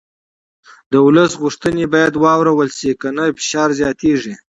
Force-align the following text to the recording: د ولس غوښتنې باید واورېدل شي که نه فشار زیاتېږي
د 0.91 0.93
ولس 1.05 1.31
غوښتنې 1.41 1.85
باید 1.93 2.13
واورېدل 2.23 2.69
شي 2.77 2.91
که 3.01 3.07
نه 3.17 3.23
فشار 3.39 3.69
زیاتېږي 3.79 4.33